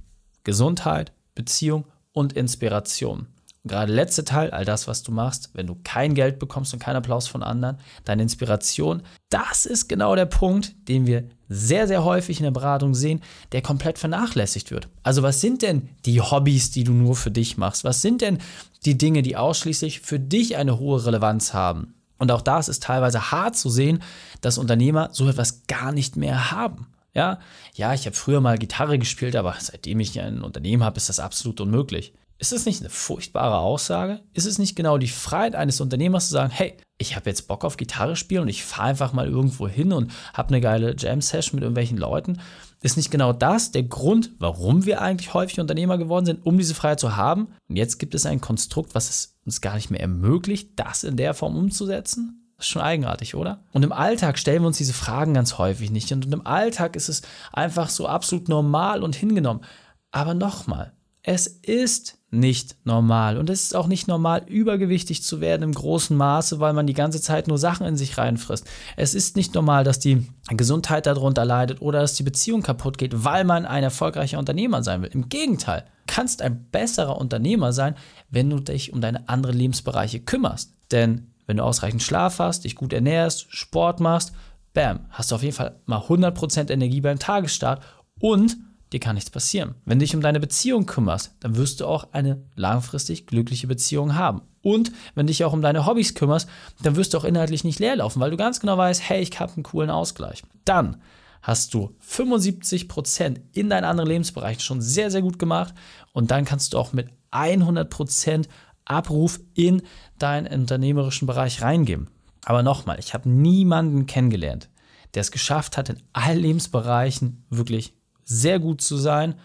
Gesundheit, 0.44 1.12
Beziehung 1.36 1.86
und 2.14 2.34
Inspiration 2.34 3.28
gerade 3.66 3.94
letzte 3.94 4.26
Teil, 4.26 4.52
all 4.52 4.66
das, 4.66 4.88
was 4.88 5.04
du 5.04 5.12
machst, 5.12 5.50
wenn 5.54 5.68
du 5.68 5.78
kein 5.84 6.16
Geld 6.16 6.38
bekommst 6.40 6.74
und 6.74 6.80
keinen 6.80 6.98
Applaus 6.98 7.28
von 7.28 7.44
anderen, 7.44 7.78
deine 8.04 8.24
Inspiration, 8.24 9.04
das 9.30 9.66
ist 9.66 9.88
genau 9.88 10.16
der 10.16 10.26
Punkt, 10.26 10.76
den 10.88 11.08
wir 11.08 11.24
sehr, 11.48 11.88
sehr 11.88 12.04
häufig 12.04 12.40
in 12.40 12.44
der 12.44 12.52
Beratung 12.52 12.94
sehen, 12.94 13.22
der 13.52 13.62
komplett 13.62 14.00
vernachlässigt 14.00 14.72
wird. 14.72 14.90
Also 15.04 15.24
was 15.24 15.40
sind 15.40 15.62
denn 15.62 15.90
die 16.06 16.20
Hobbys, 16.20 16.72
die 16.72 16.84
du 16.84 16.92
nur 16.92 17.16
für 17.16 17.32
dich 17.32 17.58
machst? 17.58 17.84
Was 17.84 18.02
sind 18.02 18.22
denn 18.22 18.40
die 18.86 18.98
Dinge, 18.98 19.22
die 19.22 19.38
ausschließlich 19.38 20.02
für 20.02 20.20
dich 20.20 20.58
eine 20.58 20.80
hohe 20.80 21.06
Relevanz 21.06 21.54
haben? 21.54 21.94
Und 22.18 22.32
auch 22.32 22.42
da 22.42 22.60
ist 22.60 22.84
teilweise 22.84 23.32
hart 23.32 23.56
zu 23.56 23.70
sehen, 23.70 24.02
dass 24.42 24.58
Unternehmer 24.58 25.10
so 25.12 25.28
etwas 25.28 25.68
gar 25.68 25.92
nicht 25.92 26.16
mehr 26.16 26.52
haben. 26.52 26.88
Ja, 27.14 27.40
ja, 27.76 27.94
ich 27.94 28.08
habe 28.08 28.16
früher 28.16 28.42
mal 28.42 28.58
Gitarre 28.58 28.98
gespielt, 28.98 29.36
aber 29.36 29.56
seitdem 29.60 30.00
ich 30.00 30.20
ein 30.20 30.42
Unternehmen 30.42 30.84
habe, 30.84 30.98
ist 30.98 31.10
das 31.10 31.20
absolut 31.20 31.62
unmöglich. 31.62 32.14
Ist 32.44 32.52
das 32.52 32.66
nicht 32.66 32.82
eine 32.82 32.90
furchtbare 32.90 33.60
Aussage? 33.60 34.20
Ist 34.34 34.48
es 34.48 34.60
nicht 34.60 34.76
genau 34.76 34.98
die 34.98 35.08
Freiheit 35.08 35.56
eines 35.56 35.80
Unternehmers 35.80 36.28
zu 36.28 36.34
sagen, 36.34 36.52
hey, 36.52 36.76
ich 36.98 37.16
habe 37.16 37.30
jetzt 37.30 37.48
Bock 37.48 37.64
auf 37.64 37.78
Gitarre 37.78 38.18
spielen 38.18 38.42
und 38.42 38.50
ich 38.50 38.66
fahre 38.66 38.90
einfach 38.90 39.14
mal 39.14 39.30
irgendwo 39.30 39.66
hin 39.70 39.94
und 39.94 40.12
habe 40.34 40.50
eine 40.50 40.60
geile 40.60 40.94
Jam-Session 40.98 41.56
mit 41.56 41.64
irgendwelchen 41.64 41.98
Leuten? 41.98 42.42
Ist 42.82 42.98
nicht 42.98 43.12
genau 43.12 43.32
das 43.32 43.72
der 43.72 43.84
Grund, 43.84 44.32
warum 44.40 44.86
wir 44.86 45.02
eigentlich 45.02 45.34
häufig 45.34 45.62
Unternehmer 45.62 45.98
geworden 45.98 46.26
sind, 46.26 46.46
um 46.46 46.58
diese 46.58 46.76
Freiheit 46.76 47.00
zu 47.00 47.16
haben? 47.16 47.48
Und 47.70 47.78
jetzt 47.78 47.98
gibt 47.98 48.14
es 48.14 48.26
ein 48.26 48.42
Konstrukt, 48.42 48.94
was 48.94 49.10
es 49.10 49.38
uns 49.46 49.62
gar 49.62 49.76
nicht 49.76 49.90
mehr 49.90 50.02
ermöglicht, 50.02 50.72
das 50.76 51.06
in 51.06 51.16
der 51.16 51.34
Form 51.34 51.56
umzusetzen? 51.56 52.52
Das 52.58 52.66
ist 52.66 52.72
schon 52.72 52.82
eigenartig, 52.82 53.36
oder? 53.36 53.64
Und 53.72 53.84
im 53.84 53.94
Alltag 53.94 54.38
stellen 54.38 54.64
wir 54.64 54.68
uns 54.68 54.80
diese 54.80 54.92
Fragen 54.92 55.34
ganz 55.34 55.60
häufig 55.60 55.92
nicht. 55.92 56.12
Und 56.12 56.26
im 56.26 56.46
Alltag 56.46 56.98
ist 56.98 57.08
es 57.08 57.22
einfach 57.54 57.90
so 57.90 58.06
absolut 58.06 58.50
normal 58.50 59.02
und 59.02 59.16
hingenommen. 59.16 59.64
Aber 60.12 60.34
nochmal, 60.34 60.92
es 61.22 61.48
ist 61.48 62.18
nicht 62.34 62.76
normal. 62.84 63.38
Und 63.38 63.50
es 63.50 63.64
ist 63.64 63.76
auch 63.76 63.88
nicht 63.88 64.08
normal, 64.08 64.44
übergewichtig 64.48 65.24
zu 65.24 65.40
werden 65.40 65.64
im 65.64 65.74
großen 65.74 66.18
Maße, 66.18 66.60
weil 66.60 66.74
man 66.74 66.88
die 66.88 66.94
ganze 66.94 67.22
Zeit 67.22 67.48
nur 67.48 67.58
Sachen 67.58 67.86
in 67.86 67.96
sich 67.96 68.18
reinfrisst. 68.18 68.66
Es 68.98 69.14
ist 69.14 69.36
nicht 69.36 69.54
normal, 69.54 69.84
dass 69.84 70.00
die 70.00 70.28
Gesundheit 70.50 71.06
darunter 71.06 71.46
leidet 71.46 71.82
oder 71.82 72.02
dass 72.02 72.16
die 72.16 72.24
Beziehung 72.24 72.64
kaputt 72.64 72.98
geht, 72.98 73.24
weil 73.24 73.44
man 73.44 73.66
ein 73.66 73.84
erfolgreicher 73.84 74.40
Unternehmer 74.40 74.84
sein 74.84 75.02
will. 75.02 75.10
Im 75.14 75.30
Gegenteil, 75.30 75.86
kannst 76.08 76.42
ein 76.42 76.66
besserer 76.72 77.18
Unternehmer 77.18 77.72
sein, 77.72 77.96
wenn 78.30 78.50
du 78.50 78.60
dich 78.60 78.92
um 78.92 79.00
deine 79.00 79.30
anderen 79.30 79.58
Lebensbereiche 79.58 80.20
kümmerst. 80.20 80.74
Denn 80.92 81.32
wenn 81.46 81.58
du 81.58 81.64
ausreichend 81.64 82.04
Schlaf 82.04 82.40
hast, 82.40 82.64
dich 82.64 82.76
gut 82.76 82.94
ernährst, 82.94 83.46
Sport 83.50 84.00
machst, 84.00 84.34
bam, 84.74 85.06
hast 85.10 85.32
du 85.32 85.36
auf 85.36 85.44
jeden 85.44 85.56
Fall 85.56 85.80
mal 85.86 86.00
100% 86.00 86.72
Energie 86.72 87.02
beim 87.02 87.20
Tagesstart 87.20 87.82
und 88.20 88.58
dir 88.94 89.00
kann 89.00 89.16
nichts 89.16 89.30
passieren. 89.30 89.76
Wenn 89.86 90.00
du 90.00 90.06
dich 90.06 90.16
um 90.16 90.22
deine 90.22 90.40
Beziehung 90.40 90.86
kümmerst, 90.86 91.36
dann 91.40 91.58
wirst 91.58 91.82
du 91.82 91.86
auch 91.86 92.14
eine 92.14 92.44
langfristig 92.56 93.28
glückliche 93.28 93.68
Beziehung 93.68 94.16
haben. 94.16 94.42
Und 94.62 94.92
wenn 95.16 95.28
du 95.28 95.32
dich 95.32 95.44
auch 95.44 95.54
um 95.54 95.62
deine 95.62 95.86
Hobbys 95.86 96.16
kümmerst, 96.16 96.48
dann 96.82 96.96
wirst 96.96 97.14
du 97.14 97.18
auch 97.18 97.26
inhaltlich 97.26 97.64
nicht 97.64 97.80
leerlaufen, 97.80 98.22
weil 98.22 98.32
du 98.32 98.38
ganz 98.38 98.60
genau 98.60 98.78
weißt, 98.78 99.02
hey, 99.10 99.22
ich 99.22 99.38
habe 99.40 99.54
einen 99.54 99.64
coolen 99.64 99.90
Ausgleich. 99.90 100.44
Dann 100.64 101.02
hast 101.42 101.74
du 101.74 101.96
75% 102.08 103.42
in 103.52 103.70
deinen 103.70 103.84
anderen 103.84 104.10
Lebensbereichen 104.10 104.62
schon 104.62 104.82
sehr, 104.82 105.12
sehr 105.12 105.22
gut 105.22 105.38
gemacht 105.38 105.74
und 106.14 106.32
dann 106.32 106.46
kannst 106.46 106.74
du 106.74 106.78
auch 106.78 106.94
mit 106.94 107.10
100% 107.32 108.46
Abruf 108.86 109.40
in 109.54 109.82
deinen 110.20 110.62
unternehmerischen 110.62 111.28
Bereich 111.28 111.62
reingeben. 111.62 112.10
Aber 112.46 112.64
nochmal, 112.64 113.00
ich 113.00 113.14
habe 113.14 113.30
niemanden 113.30 114.06
kennengelernt, 114.06 114.70
der 115.14 115.22
es 115.22 115.32
geschafft 115.32 115.78
hat, 115.78 115.90
in 115.90 116.02
allen 116.14 116.40
Lebensbereichen 116.40 117.46
wirklich 117.50 117.94
sehr 118.26 118.60
gut 118.60 118.82
zu 118.82 118.98
sein, 118.98 119.36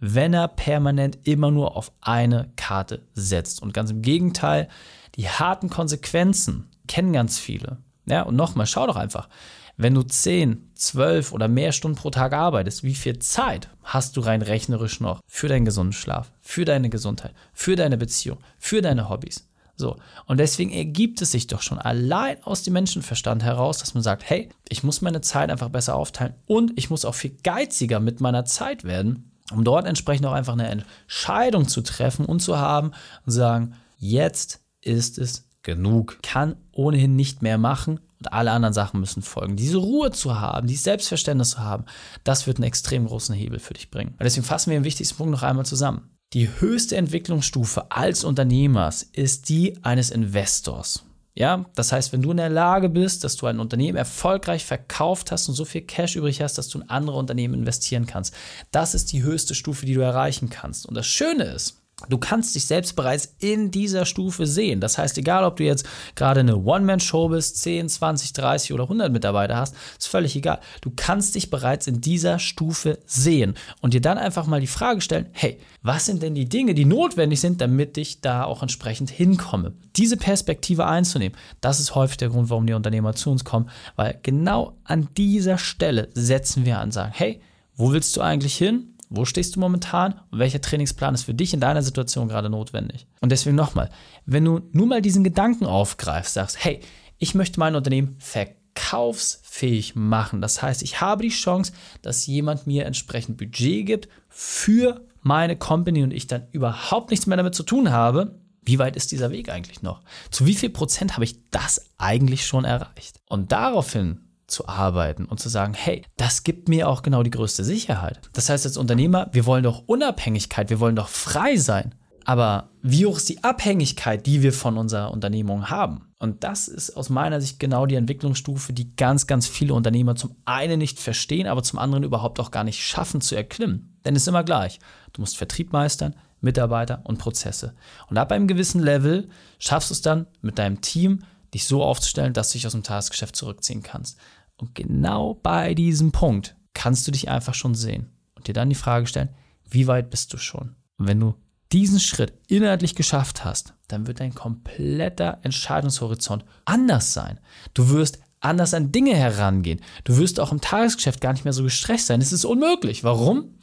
wenn 0.00 0.34
er 0.34 0.48
permanent 0.48 1.18
immer 1.24 1.50
nur 1.50 1.76
auf 1.76 1.92
eine 2.00 2.50
Karte 2.56 3.02
setzt. 3.14 3.62
Und 3.62 3.72
ganz 3.72 3.90
im 3.90 4.02
Gegenteil, 4.02 4.68
die 5.16 5.28
harten 5.28 5.70
Konsequenzen 5.70 6.68
kennen 6.86 7.12
ganz 7.12 7.38
viele. 7.38 7.78
Ja, 8.06 8.22
und 8.22 8.36
nochmal, 8.36 8.66
schau 8.66 8.86
doch 8.86 8.96
einfach, 8.96 9.28
wenn 9.76 9.94
du 9.94 10.02
10, 10.02 10.70
12 10.74 11.32
oder 11.32 11.48
mehr 11.48 11.72
Stunden 11.72 11.96
pro 11.96 12.10
Tag 12.10 12.32
arbeitest, 12.32 12.84
wie 12.84 12.94
viel 12.94 13.18
Zeit 13.18 13.70
hast 13.82 14.16
du 14.16 14.20
rein 14.20 14.42
rechnerisch 14.42 15.00
noch 15.00 15.20
für 15.26 15.48
deinen 15.48 15.64
gesunden 15.64 15.92
Schlaf, 15.92 16.30
für 16.40 16.64
deine 16.64 16.90
Gesundheit, 16.90 17.34
für 17.52 17.74
deine 17.74 17.96
Beziehung, 17.96 18.38
für 18.58 18.82
deine 18.82 19.08
Hobbys? 19.08 19.48
So. 19.76 19.96
Und 20.26 20.38
deswegen 20.38 20.70
ergibt 20.70 21.20
es 21.20 21.32
sich 21.32 21.46
doch 21.46 21.62
schon 21.62 21.78
allein 21.78 22.42
aus 22.44 22.62
dem 22.62 22.74
Menschenverstand 22.74 23.42
heraus, 23.42 23.78
dass 23.78 23.94
man 23.94 24.02
sagt, 24.02 24.28
hey, 24.28 24.48
ich 24.68 24.84
muss 24.84 25.00
meine 25.00 25.20
Zeit 25.20 25.50
einfach 25.50 25.68
besser 25.68 25.96
aufteilen 25.96 26.34
und 26.46 26.72
ich 26.76 26.90
muss 26.90 27.04
auch 27.04 27.14
viel 27.14 27.36
geiziger 27.42 28.00
mit 28.00 28.20
meiner 28.20 28.44
Zeit 28.44 28.84
werden, 28.84 29.32
um 29.50 29.64
dort 29.64 29.86
entsprechend 29.86 30.26
auch 30.26 30.32
einfach 30.32 30.52
eine 30.52 30.68
Entscheidung 30.68 31.66
zu 31.66 31.82
treffen 31.82 32.24
und 32.24 32.40
zu 32.40 32.58
haben 32.58 32.92
und 33.26 33.32
sagen, 33.32 33.74
jetzt 33.98 34.60
ist 34.80 35.18
es 35.18 35.48
genug, 35.62 36.18
kann 36.22 36.56
ohnehin 36.72 37.16
nicht 37.16 37.42
mehr 37.42 37.58
machen 37.58 37.98
und 38.20 38.32
alle 38.32 38.52
anderen 38.52 38.74
Sachen 38.74 39.00
müssen 39.00 39.22
folgen. 39.22 39.56
Diese 39.56 39.78
Ruhe 39.78 40.12
zu 40.12 40.38
haben, 40.38 40.66
dieses 40.66 40.84
Selbstverständnis 40.84 41.50
zu 41.50 41.58
haben, 41.58 41.84
das 42.22 42.46
wird 42.46 42.58
einen 42.58 42.64
extrem 42.64 43.06
großen 43.06 43.34
Hebel 43.34 43.58
für 43.58 43.74
dich 43.74 43.90
bringen. 43.90 44.12
Und 44.12 44.22
deswegen 44.22 44.46
fassen 44.46 44.70
wir 44.70 44.78
den 44.78 44.84
wichtigsten 44.84 45.16
Punkt 45.16 45.32
noch 45.32 45.42
einmal 45.42 45.66
zusammen. 45.66 46.13
Die 46.32 46.48
höchste 46.60 46.96
Entwicklungsstufe 46.96 47.90
als 47.90 48.24
Unternehmers 48.24 49.04
ist 49.12 49.48
die 49.48 49.78
eines 49.84 50.10
Investors. 50.10 51.04
Ja, 51.36 51.66
das 51.74 51.90
heißt, 51.90 52.12
wenn 52.12 52.22
du 52.22 52.30
in 52.30 52.36
der 52.36 52.48
Lage 52.48 52.88
bist, 52.88 53.24
dass 53.24 53.36
du 53.36 53.46
ein 53.46 53.58
Unternehmen 53.58 53.98
erfolgreich 53.98 54.64
verkauft 54.64 55.32
hast 55.32 55.48
und 55.48 55.54
so 55.54 55.64
viel 55.64 55.82
Cash 55.82 56.14
übrig 56.14 56.40
hast, 56.40 56.58
dass 56.58 56.68
du 56.68 56.78
in 56.78 56.88
andere 56.88 57.16
Unternehmen 57.16 57.54
investieren 57.54 58.06
kannst, 58.06 58.34
das 58.70 58.94
ist 58.94 59.12
die 59.12 59.24
höchste 59.24 59.56
Stufe, 59.56 59.84
die 59.84 59.94
du 59.94 60.00
erreichen 60.00 60.48
kannst. 60.48 60.86
Und 60.86 60.94
das 60.94 61.06
Schöne 61.06 61.44
ist, 61.44 61.83
Du 62.08 62.18
kannst 62.18 62.54
dich 62.54 62.66
selbst 62.66 62.96
bereits 62.96 63.34
in 63.38 63.70
dieser 63.70 64.04
Stufe 64.04 64.46
sehen. 64.46 64.80
Das 64.80 64.98
heißt, 64.98 65.16
egal 65.16 65.44
ob 65.44 65.56
du 65.56 65.64
jetzt 65.64 65.86
gerade 66.16 66.40
eine 66.40 66.56
One-Man-Show 66.56 67.28
bist, 67.28 67.58
10, 67.58 67.88
20, 67.88 68.32
30 68.32 68.72
oder 68.72 68.84
100 68.84 69.12
Mitarbeiter 69.12 69.56
hast, 69.56 69.74
ist 69.98 70.08
völlig 70.08 70.36
egal. 70.36 70.60
Du 70.80 70.92
kannst 70.94 71.34
dich 71.34 71.50
bereits 71.50 71.86
in 71.86 72.00
dieser 72.00 72.38
Stufe 72.38 72.98
sehen 73.06 73.54
und 73.80 73.94
dir 73.94 74.00
dann 74.00 74.18
einfach 74.18 74.46
mal 74.46 74.60
die 74.60 74.66
Frage 74.66 75.00
stellen, 75.00 75.26
hey, 75.32 75.58
was 75.82 76.06
sind 76.06 76.22
denn 76.22 76.34
die 76.34 76.48
Dinge, 76.48 76.74
die 76.74 76.84
notwendig 76.84 77.40
sind, 77.40 77.60
damit 77.60 77.96
ich 77.96 78.20
da 78.20 78.44
auch 78.44 78.62
entsprechend 78.62 79.10
hinkomme? 79.10 79.72
Diese 79.96 80.16
Perspektive 80.16 80.86
einzunehmen, 80.86 81.38
das 81.60 81.80
ist 81.80 81.94
häufig 81.94 82.16
der 82.16 82.28
Grund, 82.28 82.50
warum 82.50 82.66
die 82.66 82.74
Unternehmer 82.74 83.14
zu 83.14 83.30
uns 83.30 83.44
kommen, 83.44 83.70
weil 83.96 84.18
genau 84.22 84.76
an 84.84 85.08
dieser 85.16 85.58
Stelle 85.58 86.08
setzen 86.14 86.64
wir 86.64 86.78
an, 86.80 86.90
sagen, 86.90 87.12
hey, 87.14 87.40
wo 87.76 87.92
willst 87.92 88.16
du 88.16 88.20
eigentlich 88.20 88.56
hin? 88.56 88.93
Wo 89.16 89.24
stehst 89.24 89.56
du 89.56 89.60
momentan 89.60 90.20
und 90.30 90.38
welcher 90.38 90.60
Trainingsplan 90.60 91.14
ist 91.14 91.24
für 91.24 91.34
dich 91.34 91.54
in 91.54 91.60
deiner 91.60 91.82
Situation 91.82 92.28
gerade 92.28 92.50
notwendig? 92.50 93.06
Und 93.20 93.30
deswegen 93.30 93.56
nochmal, 93.56 93.90
wenn 94.26 94.44
du 94.44 94.60
nur 94.72 94.86
mal 94.86 95.02
diesen 95.02 95.24
Gedanken 95.24 95.66
aufgreifst, 95.66 96.34
sagst, 96.34 96.64
hey, 96.64 96.80
ich 97.18 97.34
möchte 97.34 97.60
mein 97.60 97.76
Unternehmen 97.76 98.16
verkaufsfähig 98.18 99.94
machen. 99.94 100.40
Das 100.40 100.62
heißt, 100.62 100.82
ich 100.82 101.00
habe 101.00 101.22
die 101.22 101.28
Chance, 101.28 101.72
dass 102.02 102.26
jemand 102.26 102.66
mir 102.66 102.86
entsprechend 102.86 103.36
Budget 103.36 103.86
gibt 103.86 104.08
für 104.28 105.06
meine 105.22 105.56
Company 105.56 106.02
und 106.02 106.12
ich 106.12 106.26
dann 106.26 106.48
überhaupt 106.52 107.10
nichts 107.10 107.26
mehr 107.26 107.36
damit 107.36 107.54
zu 107.54 107.62
tun 107.62 107.90
habe. 107.90 108.38
Wie 108.62 108.78
weit 108.78 108.96
ist 108.96 109.12
dieser 109.12 109.30
Weg 109.30 109.48
eigentlich 109.48 109.82
noch? 109.82 110.00
Zu 110.30 110.46
wie 110.46 110.54
viel 110.54 110.70
Prozent 110.70 111.14
habe 111.14 111.24
ich 111.24 111.50
das 111.50 111.90
eigentlich 111.98 112.46
schon 112.46 112.64
erreicht? 112.64 113.20
Und 113.28 113.52
daraufhin 113.52 114.23
zu 114.46 114.68
arbeiten 114.68 115.24
und 115.24 115.40
zu 115.40 115.48
sagen, 115.48 115.74
hey, 115.74 116.02
das 116.16 116.44
gibt 116.44 116.68
mir 116.68 116.88
auch 116.88 117.02
genau 117.02 117.22
die 117.22 117.30
größte 117.30 117.64
Sicherheit. 117.64 118.20
Das 118.32 118.48
heißt, 118.48 118.66
als 118.66 118.76
Unternehmer, 118.76 119.28
wir 119.32 119.46
wollen 119.46 119.64
doch 119.64 119.84
Unabhängigkeit, 119.86 120.70
wir 120.70 120.80
wollen 120.80 120.96
doch 120.96 121.08
frei 121.08 121.56
sein. 121.56 121.94
Aber 122.24 122.70
wie 122.82 123.04
hoch 123.04 123.18
ist 123.18 123.28
die 123.28 123.44
Abhängigkeit, 123.44 124.24
die 124.24 124.42
wir 124.42 124.52
von 124.52 124.78
unserer 124.78 125.10
Unternehmung 125.10 125.68
haben? 125.68 126.08
Und 126.18 126.42
das 126.42 126.68
ist 126.68 126.96
aus 126.96 127.10
meiner 127.10 127.40
Sicht 127.40 127.60
genau 127.60 127.84
die 127.84 127.96
Entwicklungsstufe, 127.96 128.72
die 128.72 128.96
ganz, 128.96 129.26
ganz 129.26 129.46
viele 129.46 129.74
Unternehmer 129.74 130.16
zum 130.16 130.34
einen 130.46 130.78
nicht 130.78 130.98
verstehen, 130.98 131.46
aber 131.46 131.62
zum 131.62 131.78
anderen 131.78 132.02
überhaupt 132.02 132.40
auch 132.40 132.50
gar 132.50 132.64
nicht 132.64 132.82
schaffen 132.82 133.20
zu 133.20 133.36
erklimmen. 133.36 133.98
Denn 134.04 134.16
es 134.16 134.22
ist 134.22 134.28
immer 134.28 134.42
gleich. 134.42 134.80
Du 135.12 135.20
musst 135.20 135.36
Vertrieb 135.36 135.72
meistern, 135.72 136.14
Mitarbeiter 136.40 137.02
und 137.04 137.18
Prozesse. 137.18 137.74
Und 138.08 138.16
ab 138.16 138.32
einem 138.32 138.46
gewissen 138.46 138.82
Level 138.82 139.28
schaffst 139.58 139.90
du 139.90 139.94
es 139.94 140.02
dann 140.02 140.26
mit 140.40 140.58
deinem 140.58 140.80
Team, 140.80 141.24
dich 141.54 141.64
so 141.66 141.82
aufzustellen, 141.82 142.34
dass 142.34 142.50
du 142.50 142.58
dich 142.58 142.66
aus 142.66 142.72
dem 142.72 142.82
Tagesgeschäft 142.82 143.36
zurückziehen 143.36 143.82
kannst. 143.82 144.18
Und 144.56 144.74
genau 144.74 145.34
bei 145.34 145.74
diesem 145.74 146.12
Punkt 146.12 146.56
kannst 146.74 147.06
du 147.06 147.12
dich 147.12 147.28
einfach 147.28 147.54
schon 147.54 147.74
sehen 147.74 148.10
und 148.34 148.46
dir 148.46 148.54
dann 148.54 148.68
die 148.68 148.74
Frage 148.74 149.06
stellen, 149.06 149.30
wie 149.68 149.86
weit 149.86 150.10
bist 150.10 150.32
du 150.32 150.36
schon? 150.36 150.76
Und 150.98 151.08
wenn 151.08 151.20
du 151.20 151.34
diesen 151.72 151.98
Schritt 151.98 152.34
inhaltlich 152.46 152.94
geschafft 152.94 153.44
hast, 153.44 153.74
dann 153.88 154.06
wird 154.06 154.20
dein 154.20 154.34
kompletter 154.34 155.38
Entscheidungshorizont 155.42 156.44
anders 156.64 157.12
sein. 157.12 157.40
Du 157.72 157.90
wirst 157.90 158.18
anders 158.40 158.74
an 158.74 158.92
Dinge 158.92 159.16
herangehen. 159.16 159.80
Du 160.04 160.16
wirst 160.18 160.38
auch 160.38 160.52
im 160.52 160.60
Tagesgeschäft 160.60 161.20
gar 161.20 161.32
nicht 161.32 161.44
mehr 161.44 161.52
so 161.52 161.62
gestresst 161.62 162.06
sein. 162.06 162.20
Es 162.20 162.32
ist 162.32 162.44
unmöglich. 162.44 163.02
Warum? 163.02 163.58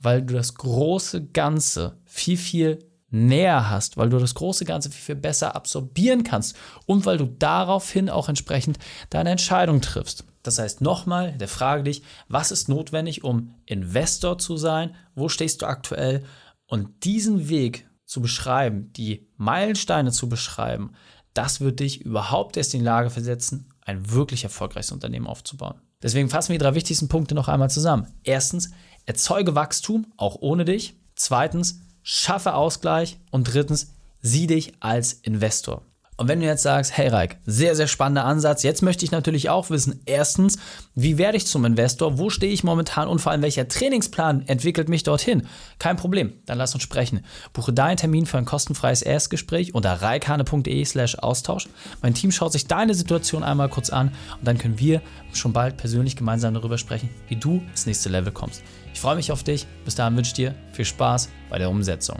Weil 0.00 0.22
du 0.22 0.34
das 0.34 0.54
große 0.54 1.26
Ganze 1.26 1.98
viel, 2.04 2.36
viel 2.36 2.89
näher 3.10 3.68
hast, 3.70 3.96
weil 3.96 4.08
du 4.08 4.18
das 4.18 4.34
große 4.34 4.64
Ganze 4.64 4.90
viel, 4.90 5.02
viel 5.02 5.14
besser 5.16 5.54
absorbieren 5.54 6.24
kannst 6.24 6.56
und 6.86 7.06
weil 7.06 7.18
du 7.18 7.26
daraufhin 7.26 8.08
auch 8.08 8.28
entsprechend 8.28 8.78
deine 9.10 9.30
Entscheidung 9.30 9.80
triffst. 9.80 10.24
Das 10.42 10.58
heißt 10.58 10.80
nochmal, 10.80 11.32
der 11.32 11.48
frage 11.48 11.82
dich, 11.82 12.02
was 12.28 12.50
ist 12.50 12.68
notwendig, 12.68 13.24
um 13.24 13.54
Investor 13.66 14.38
zu 14.38 14.56
sein? 14.56 14.94
Wo 15.14 15.28
stehst 15.28 15.62
du 15.62 15.66
aktuell? 15.66 16.24
Und 16.66 17.04
diesen 17.04 17.48
Weg 17.48 17.88
zu 18.06 18.20
beschreiben, 18.20 18.92
die 18.94 19.28
Meilensteine 19.36 20.12
zu 20.12 20.28
beschreiben, 20.28 20.92
das 21.34 21.60
wird 21.60 21.80
dich 21.80 22.00
überhaupt 22.00 22.56
erst 22.56 22.74
in 22.74 22.80
die 22.80 22.86
Lage 22.86 23.10
versetzen, 23.10 23.68
ein 23.82 24.10
wirklich 24.10 24.44
erfolgreiches 24.44 24.92
Unternehmen 24.92 25.26
aufzubauen. 25.26 25.80
Deswegen 26.02 26.30
fassen 26.30 26.50
wir 26.50 26.58
die 26.58 26.62
drei 26.62 26.74
wichtigsten 26.74 27.08
Punkte 27.08 27.34
noch 27.34 27.48
einmal 27.48 27.70
zusammen. 27.70 28.06
Erstens, 28.24 28.70
erzeuge 29.04 29.54
Wachstum, 29.54 30.06
auch 30.16 30.36
ohne 30.40 30.64
dich. 30.64 30.96
Zweitens, 31.14 31.82
schaffe 32.02 32.54
Ausgleich. 32.54 33.18
Und 33.30 33.44
drittens, 33.44 33.94
sieh 34.20 34.46
dich 34.46 34.72
als 34.80 35.12
Investor. 35.12 35.82
Und 36.20 36.28
wenn 36.28 36.40
du 36.40 36.44
jetzt 36.44 36.64
sagst, 36.64 36.98
hey 36.98 37.08
Reik, 37.08 37.38
sehr, 37.46 37.74
sehr 37.74 37.86
spannender 37.86 38.26
Ansatz, 38.26 38.62
jetzt 38.62 38.82
möchte 38.82 39.06
ich 39.06 39.10
natürlich 39.10 39.48
auch 39.48 39.70
wissen, 39.70 40.02
erstens, 40.04 40.58
wie 40.94 41.16
werde 41.16 41.38
ich 41.38 41.46
zum 41.46 41.64
Investor, 41.64 42.18
wo 42.18 42.28
stehe 42.28 42.52
ich 42.52 42.62
momentan 42.62 43.08
und 43.08 43.20
vor 43.20 43.32
allem 43.32 43.40
welcher 43.40 43.66
Trainingsplan 43.66 44.46
entwickelt 44.46 44.90
mich 44.90 45.02
dorthin? 45.02 45.46
Kein 45.78 45.96
Problem, 45.96 46.34
dann 46.44 46.58
lass 46.58 46.74
uns 46.74 46.82
sprechen. 46.82 47.24
Buche 47.54 47.72
deinen 47.72 47.96
Termin 47.96 48.26
für 48.26 48.36
ein 48.36 48.44
kostenfreies 48.44 49.00
Erstgespräch 49.00 49.74
unter 49.74 49.94
reikane.de 49.94 50.84
slash 50.84 51.14
Austausch. 51.14 51.70
Mein 52.02 52.12
Team 52.12 52.32
schaut 52.32 52.52
sich 52.52 52.66
deine 52.66 52.92
Situation 52.92 53.42
einmal 53.42 53.70
kurz 53.70 53.88
an 53.88 54.08
und 54.38 54.46
dann 54.46 54.58
können 54.58 54.78
wir 54.78 55.00
schon 55.32 55.54
bald 55.54 55.78
persönlich 55.78 56.16
gemeinsam 56.16 56.52
darüber 56.52 56.76
sprechen, 56.76 57.08
wie 57.28 57.36
du 57.36 57.62
ins 57.70 57.86
nächste 57.86 58.10
Level 58.10 58.30
kommst. 58.30 58.62
Ich 58.92 59.00
freue 59.00 59.16
mich 59.16 59.32
auf 59.32 59.42
dich. 59.42 59.66
Bis 59.86 59.94
dahin 59.94 60.18
wünsche 60.18 60.28
ich 60.28 60.34
dir 60.34 60.54
viel 60.72 60.84
Spaß 60.84 61.30
bei 61.48 61.56
der 61.56 61.70
Umsetzung. 61.70 62.18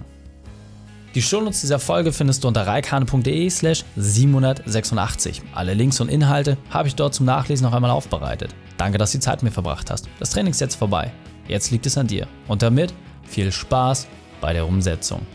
Die 1.17 1.23
Shownotes 1.23 1.63
dieser 1.63 1.81
Folge 1.81 2.13
findest 2.13 2.45
du 2.45 2.49
unter 2.49 2.69
reikane.de 2.69 3.51
slash 3.51 3.85
786. 3.97 5.43
Alle 5.53 5.75
Links 5.75 6.01
und 6.01 6.09
Inhalte 6.09 6.57
habe 6.71 6.87
ich 6.87 6.95
dort 6.95 7.15
zum 7.15 7.27
Nachlesen 7.27 7.65
noch 7.67 7.73
einmal 7.73 7.91
aufbereitet. 7.91 8.55
Danke, 8.77 8.97
dass 8.97 9.11
du 9.11 9.19
die 9.19 9.25
Zeit 9.25 9.43
mit 9.43 9.51
mir 9.51 9.55
verbracht 9.55 9.91
hast. 9.91 10.09
Das 10.21 10.31
Training 10.31 10.53
ist 10.53 10.61
jetzt 10.61 10.77
vorbei. 10.77 11.11
Jetzt 11.49 11.73
liegt 11.73 11.87
es 11.87 11.99
an 11.99 12.07
dir. 12.07 12.29
Und 12.47 12.63
damit 12.63 12.95
viel 13.25 13.51
Spaß 13.51 14.07
bei 14.41 14.53
der 14.53 14.69
Umsetzung. 14.69 15.27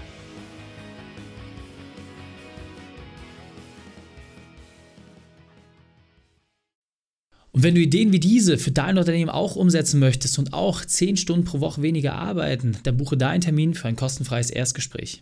Und 7.51 7.63
wenn 7.63 7.75
du 7.75 7.81
Ideen 7.81 8.13
wie 8.13 8.21
diese 8.21 8.57
für 8.57 8.71
dein 8.71 8.97
Unternehmen 8.97 9.29
auch 9.29 9.57
umsetzen 9.57 9.99
möchtest 9.99 10.39
und 10.39 10.53
auch 10.53 10.85
10 10.85 11.17
Stunden 11.17 11.43
pro 11.43 11.59
Woche 11.59 11.81
weniger 11.81 12.13
arbeiten, 12.13 12.77
dann 12.83 12.95
buche 12.95 13.17
deinen 13.17 13.41
Termin 13.41 13.73
für 13.73 13.89
ein 13.89 13.97
kostenfreies 13.97 14.49
Erstgespräch. 14.49 15.21